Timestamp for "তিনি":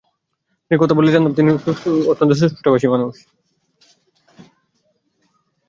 0.65-0.77, 1.37-1.49